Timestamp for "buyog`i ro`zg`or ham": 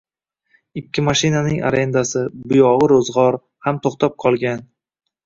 2.53-3.79